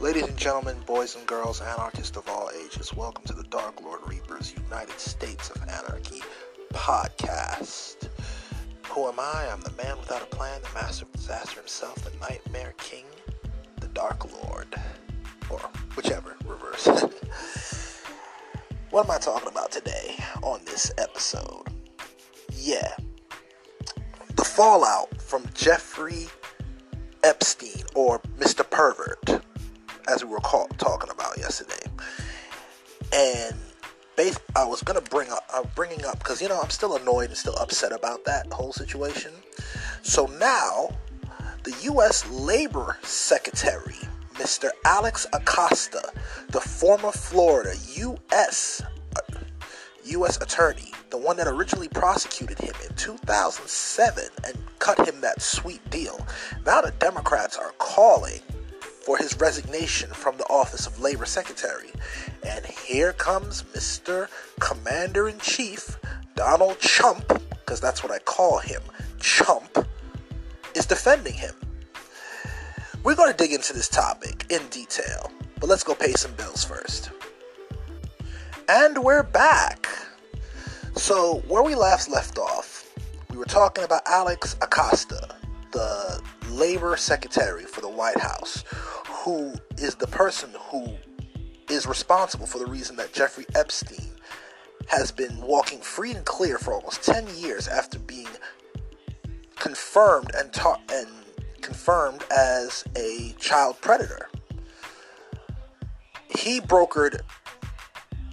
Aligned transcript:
Ladies 0.00 0.28
and 0.28 0.36
gentlemen, 0.36 0.76
boys 0.86 1.16
and 1.16 1.26
girls, 1.26 1.60
anarchists 1.60 2.16
of 2.16 2.28
all 2.28 2.52
ages, 2.56 2.94
welcome 2.94 3.24
to 3.24 3.32
the 3.32 3.42
Dark 3.42 3.82
Lord 3.82 3.98
Reapers 4.06 4.54
United 4.54 5.00
States 5.00 5.50
of 5.50 5.60
Anarchy 5.62 6.22
podcast. 6.72 8.08
Who 8.90 9.08
am 9.08 9.18
I? 9.18 9.48
I'm 9.50 9.60
the 9.60 9.72
man 9.72 9.98
without 9.98 10.22
a 10.22 10.26
plan, 10.26 10.60
the 10.62 10.72
master 10.72 11.04
of 11.04 11.12
disaster 11.14 11.58
himself, 11.58 11.96
the 12.04 12.16
Nightmare 12.20 12.74
King, 12.78 13.06
the 13.80 13.88
Dark 13.88 14.24
Lord, 14.44 14.72
or 15.50 15.58
whichever, 15.96 16.36
reverse. 16.46 16.86
what 18.90 19.04
am 19.04 19.10
I 19.10 19.18
talking 19.18 19.48
about 19.48 19.72
today 19.72 20.14
on 20.44 20.60
this 20.64 20.92
episode? 20.96 21.64
Yeah, 22.52 22.94
the 24.36 24.44
fallout 24.44 25.20
from 25.20 25.42
Jeffrey 25.54 26.28
Epstein 27.24 27.82
or 27.96 28.20
Mr. 28.38 28.62
Pervert 28.62 29.42
as 30.08 30.24
we 30.24 30.30
were 30.30 30.40
call, 30.40 30.68
talking 30.78 31.10
about 31.10 31.36
yesterday. 31.38 31.86
And 33.12 33.56
base, 34.16 34.38
I 34.56 34.64
was 34.64 34.82
gonna 34.82 35.00
bring 35.00 35.30
up, 35.30 35.74
bringing 35.74 36.04
up 36.04 36.18
because 36.18 36.42
you 36.42 36.48
know 36.48 36.60
I'm 36.60 36.70
still 36.70 36.96
annoyed 36.96 37.28
and 37.28 37.36
still 37.36 37.56
upset 37.56 37.92
about 37.92 38.24
that 38.24 38.50
whole 38.52 38.72
situation. 38.72 39.32
So 40.02 40.26
now, 40.26 40.90
the 41.64 41.74
U.S. 41.82 42.28
Labor 42.30 42.98
Secretary, 43.02 43.96
Mr. 44.34 44.70
Alex 44.84 45.26
Acosta, 45.32 46.02
the 46.48 46.60
former 46.60 47.12
Florida 47.12 47.74
U.S. 47.94 48.82
U.S. 50.04 50.38
Uh, 50.38 50.44
attorney, 50.44 50.92
the 51.10 51.18
one 51.18 51.36
that 51.36 51.46
originally 51.46 51.88
prosecuted 51.88 52.58
him 52.58 52.74
in 52.88 52.94
2007 52.96 54.24
and 54.46 54.56
cut 54.78 55.06
him 55.06 55.20
that 55.20 55.42
sweet 55.42 55.88
deal. 55.90 56.26
Now 56.64 56.80
the 56.80 56.92
Democrats 56.92 57.56
are 57.56 57.72
calling 57.78 58.40
for 59.08 59.16
his 59.16 59.40
resignation 59.40 60.10
from 60.10 60.36
the 60.36 60.44
office 60.50 60.86
of 60.86 61.00
Labor 61.00 61.24
Secretary. 61.24 61.88
And 62.46 62.66
here 62.66 63.14
comes 63.14 63.62
Mr. 63.74 64.28
Commander 64.60 65.30
in 65.30 65.38
Chief, 65.38 65.98
Donald 66.34 66.78
Chump, 66.78 67.26
because 67.48 67.80
that's 67.80 68.02
what 68.02 68.12
I 68.12 68.18
call 68.18 68.58
him, 68.58 68.82
Chump, 69.18 69.88
is 70.74 70.84
defending 70.84 71.32
him. 71.32 71.54
We're 73.02 73.14
going 73.14 73.32
to 73.32 73.36
dig 73.36 73.52
into 73.52 73.72
this 73.72 73.88
topic 73.88 74.44
in 74.50 74.60
detail, 74.68 75.32
but 75.58 75.70
let's 75.70 75.84
go 75.84 75.94
pay 75.94 76.12
some 76.12 76.32
bills 76.32 76.62
first. 76.62 77.10
And 78.68 79.02
we're 79.02 79.22
back. 79.22 79.88
So, 80.96 81.42
where 81.48 81.62
we 81.62 81.74
last 81.74 82.10
left 82.10 82.36
off, 82.36 82.92
we 83.30 83.38
were 83.38 83.46
talking 83.46 83.84
about 83.84 84.02
Alex 84.04 84.54
Acosta, 84.60 85.34
the 85.72 86.20
labor 86.58 86.96
secretary 86.96 87.62
for 87.62 87.80
the 87.80 87.88
White 87.88 88.18
House, 88.18 88.64
who 89.06 89.54
is 89.76 89.94
the 89.94 90.08
person 90.08 90.50
who 90.70 90.88
is 91.70 91.86
responsible 91.86 92.46
for 92.46 92.58
the 92.58 92.66
reason 92.66 92.96
that 92.96 93.12
Jeffrey 93.12 93.46
Epstein 93.54 94.10
has 94.88 95.12
been 95.12 95.40
walking 95.40 95.78
free 95.80 96.12
and 96.12 96.24
clear 96.24 96.58
for 96.58 96.74
almost 96.74 97.04
10 97.04 97.26
years 97.36 97.68
after 97.68 97.98
being 98.00 98.28
confirmed 99.56 100.30
and 100.34 100.52
taught 100.52 100.80
and 100.92 101.08
confirmed 101.60 102.24
as 102.36 102.84
a 102.96 103.34
child 103.38 103.80
predator. 103.80 104.28
He 106.36 106.60
brokered, 106.60 107.20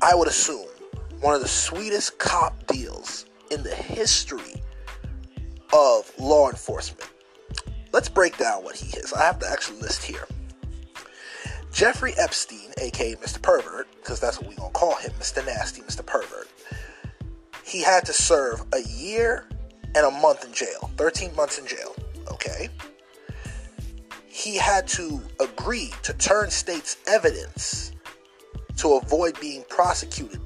I 0.00 0.14
would 0.14 0.28
assume, 0.28 0.68
one 1.20 1.34
of 1.34 1.42
the 1.42 1.48
sweetest 1.48 2.18
cop 2.18 2.66
deals 2.66 3.26
in 3.50 3.62
the 3.62 3.74
history 3.74 4.62
of 5.72 6.10
law 6.18 6.48
enforcement. 6.48 7.10
Let's 7.94 8.08
break 8.08 8.36
down 8.38 8.64
what 8.64 8.74
he 8.74 8.88
is. 8.98 9.12
I 9.12 9.22
have 9.22 9.38
the 9.38 9.48
actual 9.48 9.76
list 9.76 10.02
here. 10.02 10.26
Jeffrey 11.70 12.12
Epstein, 12.18 12.72
aka 12.78 13.14
Mr. 13.14 13.40
Pervert, 13.40 13.86
because 14.02 14.18
that's 14.18 14.40
what 14.40 14.48
we're 14.48 14.56
going 14.56 14.72
to 14.72 14.76
call 14.76 14.96
him, 14.96 15.12
Mr. 15.20 15.46
Nasty, 15.46 15.80
Mr. 15.82 16.04
Pervert, 16.04 16.48
he 17.62 17.84
had 17.84 18.04
to 18.06 18.12
serve 18.12 18.64
a 18.72 18.80
year 18.80 19.46
and 19.94 20.04
a 20.04 20.10
month 20.10 20.44
in 20.44 20.52
jail, 20.52 20.90
13 20.96 21.36
months 21.36 21.58
in 21.58 21.68
jail, 21.68 21.94
okay? 22.32 22.68
He 24.26 24.56
had 24.56 24.88
to 24.88 25.22
agree 25.38 25.92
to 26.02 26.12
turn 26.14 26.50
states' 26.50 26.96
evidence 27.06 27.92
to 28.78 28.94
avoid 28.94 29.38
being 29.38 29.62
prosecuted 29.68 30.40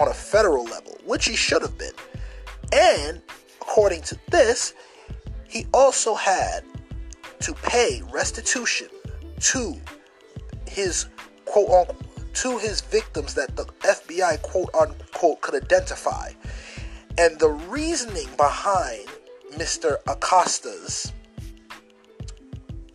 on 0.00 0.06
a 0.06 0.14
federal 0.14 0.62
level, 0.62 0.96
which 1.04 1.24
he 1.24 1.34
should 1.34 1.62
have 1.62 1.76
been. 1.76 1.94
And 2.72 3.20
according 3.60 4.02
to 4.02 4.18
this, 4.30 4.74
he 5.52 5.66
also 5.74 6.14
had 6.14 6.64
to 7.40 7.52
pay 7.52 8.00
restitution 8.10 8.88
to 9.38 9.76
his 10.66 11.06
quote 11.44 11.68
unquote 11.68 12.06
to 12.32 12.56
his 12.56 12.80
victims 12.80 13.34
that 13.34 13.54
the 13.56 13.64
FBI 13.80 14.40
quote 14.40 14.74
unquote 14.74 15.42
could 15.42 15.62
identify. 15.62 16.30
And 17.18 17.38
the 17.38 17.50
reasoning 17.50 18.28
behind 18.38 19.06
Mr. 19.52 19.98
Acosta's 20.06 21.12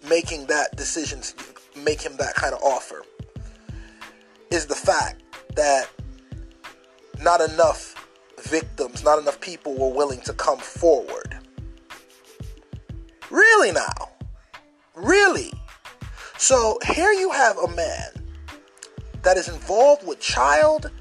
making 0.09 0.47
that 0.47 0.75
decision 0.75 1.21
to 1.21 1.35
make 1.79 2.01
him 2.01 2.17
that 2.17 2.33
kind 2.33 2.55
of 2.55 2.63
offer 2.63 3.03
is 4.49 4.65
the 4.65 4.75
fact 4.75 5.21
that 5.55 5.87
not 7.21 7.39
enough 7.41 7.93
victims, 8.39 9.03
not 9.03 9.19
enough 9.19 9.39
people 9.39 9.75
were 9.75 9.95
willing 9.95 10.21
to 10.21 10.33
come 10.33 10.57
forward. 10.57 11.36
Really 13.57 13.71
now? 13.71 14.09
Really? 14.93 15.51
So 16.37 16.77
here 16.93 17.11
you 17.11 17.31
have 17.31 17.57
a 17.57 17.67
man 17.69 18.11
that 19.23 19.35
is 19.35 19.49
involved 19.49 20.05
with 20.05 20.19
child 20.19 20.91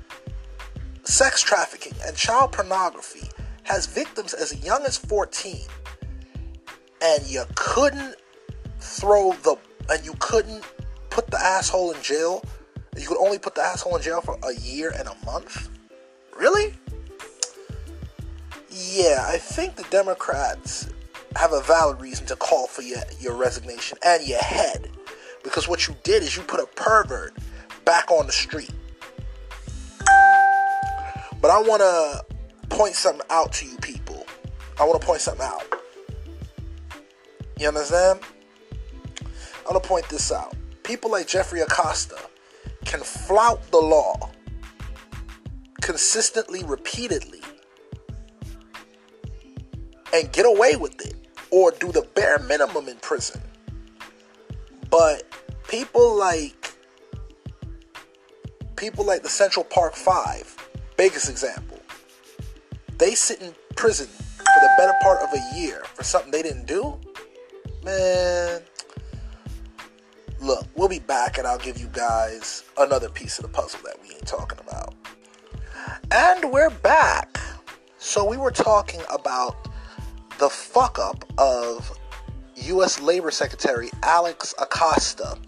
sex 1.04 1.42
trafficking 1.42 1.92
and 2.06 2.16
child 2.16 2.52
pornography, 2.52 3.28
has 3.64 3.84
victims 3.84 4.32
as 4.32 4.64
young 4.64 4.86
as 4.86 4.96
14, 4.96 5.66
and 7.02 7.26
you 7.26 7.44
couldn't 7.56 8.16
throw 8.80 9.32
the 9.42 9.56
and 9.90 10.02
you 10.06 10.14
couldn't 10.18 10.64
put 11.10 11.26
the 11.26 11.38
asshole 11.38 11.92
in 11.92 12.00
jail. 12.00 12.42
You 12.96 13.06
could 13.06 13.18
only 13.18 13.38
put 13.38 13.54
the 13.54 13.60
asshole 13.60 13.96
in 13.96 14.02
jail 14.02 14.22
for 14.22 14.38
a 14.42 14.54
year 14.54 14.94
and 14.98 15.06
a 15.06 15.26
month. 15.26 15.68
Really? 16.34 16.72
Yeah, 18.70 19.26
I 19.28 19.36
think 19.36 19.76
the 19.76 19.86
Democrats 19.90 20.88
have 21.36 21.52
a 21.52 21.60
valid 21.62 22.00
reason 22.00 22.26
to 22.26 22.36
call 22.36 22.66
for 22.66 22.82
your, 22.82 22.98
your 23.20 23.34
resignation 23.34 23.98
and 24.04 24.26
your 24.26 24.40
head 24.40 24.90
because 25.42 25.68
what 25.68 25.86
you 25.86 25.94
did 26.02 26.22
is 26.22 26.36
you 26.36 26.42
put 26.42 26.60
a 26.60 26.66
pervert 26.74 27.36
back 27.84 28.10
on 28.10 28.26
the 28.26 28.32
street. 28.32 28.72
But 31.40 31.50
I 31.50 31.60
want 31.60 31.82
to 31.82 32.24
point 32.68 32.94
something 32.94 33.26
out 33.30 33.52
to 33.54 33.66
you 33.66 33.76
people. 33.78 34.26
I 34.78 34.84
want 34.84 35.00
to 35.00 35.06
point 35.06 35.20
something 35.20 35.46
out. 35.46 35.62
You 37.58 37.68
understand? 37.68 38.20
I 39.22 39.70
want 39.70 39.82
to 39.82 39.88
point 39.88 40.08
this 40.08 40.32
out. 40.32 40.54
People 40.82 41.10
like 41.10 41.26
Jeffrey 41.26 41.60
Acosta 41.60 42.18
can 42.84 43.00
flout 43.00 43.70
the 43.70 43.78
law 43.78 44.30
consistently, 45.80 46.64
repeatedly, 46.64 47.40
and 50.12 50.32
get 50.32 50.46
away 50.46 50.76
with 50.76 51.00
it, 51.06 51.25
or 51.56 51.70
do 51.70 51.90
the 51.90 52.02
bare 52.14 52.38
minimum 52.40 52.86
in 52.86 52.96
prison. 52.96 53.40
But 54.90 55.22
people 55.68 56.14
like 56.14 56.74
people 58.76 59.06
like 59.06 59.22
the 59.22 59.30
Central 59.30 59.64
Park 59.64 59.94
Five, 59.94 60.54
biggest 60.98 61.30
example, 61.30 61.80
they 62.98 63.14
sit 63.14 63.40
in 63.40 63.54
prison 63.74 64.06
for 64.06 64.60
the 64.60 64.70
better 64.76 64.92
part 65.00 65.22
of 65.22 65.30
a 65.32 65.56
year 65.58 65.82
for 65.94 66.04
something 66.04 66.30
they 66.30 66.42
didn't 66.42 66.66
do. 66.66 67.00
Man, 67.82 68.60
look, 70.38 70.66
we'll 70.74 70.90
be 70.90 70.98
back 70.98 71.38
and 71.38 71.46
I'll 71.46 71.56
give 71.56 71.78
you 71.78 71.88
guys 71.90 72.64
another 72.76 73.08
piece 73.08 73.38
of 73.38 73.44
the 73.44 73.48
puzzle 73.50 73.80
that 73.84 73.96
we 74.02 74.14
ain't 74.14 74.26
talking 74.26 74.58
about. 74.60 74.94
And 76.10 76.52
we're 76.52 76.68
back. 76.68 77.40
So 77.96 78.28
we 78.28 78.36
were 78.36 78.50
talking 78.50 79.00
about 79.10 79.68
the 80.38 80.50
fuck 80.50 80.98
up 80.98 81.24
of 81.38 81.96
U.S. 82.56 83.00
Labor 83.00 83.30
Secretary 83.30 83.90
Alex 84.02 84.54
Acosta 84.60 85.38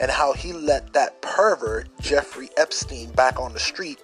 and 0.00 0.10
how 0.10 0.32
he 0.32 0.52
let 0.52 0.92
that 0.92 1.20
pervert, 1.22 1.88
Jeffrey 2.00 2.50
Epstein, 2.56 3.10
back 3.12 3.40
on 3.40 3.52
the 3.52 3.58
street 3.58 3.98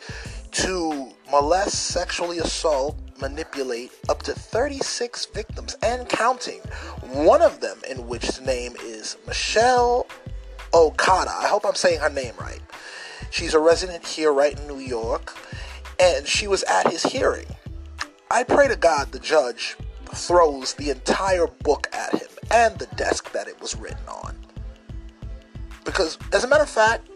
to 0.53 1.09
molest, 1.31 1.87
sexually 1.87 2.39
assault, 2.39 2.97
manipulate 3.21 3.93
up 4.09 4.23
to 4.23 4.33
36 4.33 5.27
victims 5.27 5.77
and 5.83 6.09
counting. 6.09 6.61
One 7.03 7.43
of 7.43 7.61
them, 7.61 7.79
in 7.89 8.07
which 8.07 8.25
his 8.25 8.41
name 8.41 8.75
is 8.83 9.17
Michelle 9.27 10.07
Okada. 10.73 11.31
I 11.31 11.49
hope 11.49 11.65
I'm 11.65 11.75
saying 11.75 12.01
her 12.01 12.11
name 12.11 12.35
right. 12.39 12.61
She's 13.31 13.55
a 13.55 13.59
resident 13.59 14.07
here, 14.07 14.33
right 14.33 14.59
in 14.59 14.67
New 14.67 14.79
York, 14.79 15.37
and 15.99 16.27
she 16.27 16.47
was 16.47 16.63
at 16.65 16.91
his 16.91 17.03
hearing. 17.03 17.47
I 18.31 18.43
pray 18.43 18.69
to 18.69 18.77
God 18.77 19.13
the 19.13 19.19
judge 19.19 19.77
throws 20.15 20.75
the 20.75 20.91
entire 20.91 21.47
book 21.47 21.89
at 21.93 22.13
him 22.13 22.29
and 22.51 22.79
the 22.79 22.87
desk 22.97 23.33
that 23.33 23.49
it 23.49 23.61
was 23.61 23.77
written 23.77 24.07
on. 24.09 24.37
Because, 25.85 26.19
as 26.33 26.45
a 26.45 26.49
matter 26.49 26.63
of 26.63 26.71
fact, 26.71 27.09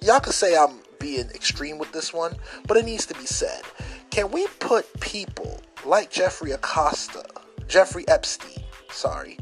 y'all 0.00 0.20
could 0.20 0.34
say 0.34 0.56
I'm 0.56 0.78
being 0.98 1.28
extreme 1.30 1.78
with 1.78 1.92
this 1.92 2.12
one, 2.12 2.36
but 2.66 2.76
it 2.76 2.84
needs 2.84 3.06
to 3.06 3.14
be 3.14 3.26
said. 3.26 3.62
Can 4.10 4.30
we 4.30 4.46
put 4.58 4.88
people 5.00 5.60
like 5.84 6.10
Jeffrey 6.10 6.52
Acosta, 6.52 7.24
Jeffrey 7.68 8.06
Epstein, 8.08 8.62
sorry, 8.90 9.38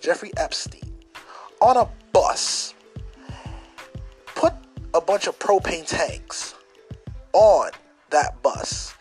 Jeffrey 0.00 0.32
Epstein, 0.36 0.92
on 1.60 1.76
a 1.76 1.88
bus, 2.12 2.74
put 4.34 4.52
a 4.92 5.00
bunch 5.00 5.26
of 5.26 5.38
propane 5.38 5.86
tanks 5.86 6.54
on 7.32 7.70
that 8.10 8.42
bus 8.42 8.95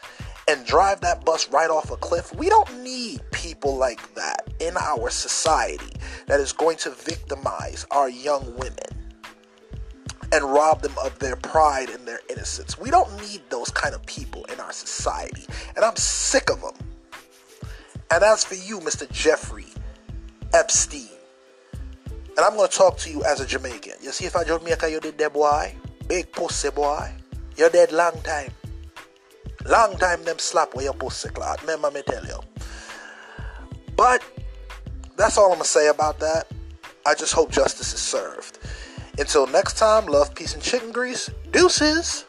and 0.48 0.66
drive 0.66 1.02
that 1.02 1.26
bus 1.26 1.50
right 1.50 1.70
off 1.70 1.92
a 1.92 1.98
cliff. 1.98 2.34
We 2.36 2.50
don't 2.50 2.84
need 2.84 3.22
people 3.32 3.76
like 3.78 4.14
that 4.16 4.48
in 4.60 4.78
our 4.78 5.10
society 5.10 5.96
that 6.28 6.40
is 6.40 6.54
going 6.54 6.78
to 6.78 6.92
victimize 6.92 7.86
our 7.92 8.10
young 8.10 8.56
women 8.56 8.78
and 10.32 10.44
rob 10.44 10.82
them 10.82 10.94
of 11.04 11.18
their 11.20 11.36
pride 11.36 11.90
and 11.90 12.08
their 12.08 12.20
innocence. 12.30 12.78
We 12.78 12.90
don't 12.92 13.10
need 13.22 13.42
those 13.50 13.70
kind 13.72 13.96
of 13.96 14.06
people 14.06 14.46
in 14.46 14.60
our 14.60 14.72
society, 14.72 15.46
and 15.76 15.84
I'm 15.86 15.96
sick 15.96 16.50
of 16.50 16.62
them. 16.62 16.74
And 18.12 18.24
as 18.24 18.44
for 18.44 18.56
you, 18.56 18.80
Mr. 18.80 19.10
Jeffrey 19.12 19.68
Epstein, 20.54 21.10
and 22.38 22.46
I'm 22.46 22.56
going 22.56 22.70
to 22.70 22.76
talk 22.76 22.98
to 22.98 23.10
you 23.10 23.24
as 23.24 23.40
a 23.40 23.46
Jamaican. 23.46 23.94
You 24.02 24.12
see, 24.12 24.26
if 24.26 24.36
I 24.36 24.44
Jamaica, 24.44 24.92
you 24.92 25.00
did 25.00 25.18
that 25.18 25.34
boy, 25.34 25.74
big 26.08 26.32
pussy 26.32 26.70
boy, 26.70 27.10
you're 27.56 27.70
dead 27.70 27.92
long 27.92 28.22
time. 28.22 28.52
Long 29.66 29.98
time 29.98 30.24
them 30.24 30.38
slap 30.40 30.76
where 30.76 30.86
your 30.86 30.94
pussy 30.94 31.30
clot. 31.30 31.62
Remember 31.62 31.90
me 31.92 32.04
tell 32.06 32.26
you. 32.26 32.40
But 33.96 34.24
that's 35.18 35.38
all 35.38 35.46
I'm 35.46 35.58
gonna 35.58 35.66
say 35.66 35.88
about 35.88 36.20
that. 36.20 36.48
I 37.06 37.16
just 37.16 37.34
hope 37.34 37.52
justice 37.52 37.94
is 37.94 38.00
served. 38.00 38.60
Until 39.18 39.48
next 39.48 39.78
time, 39.78 40.06
love, 40.06 40.36
peace, 40.36 40.54
and 40.54 40.62
chicken 40.62 40.92
grease. 40.92 41.30
Deuces. 41.52 42.26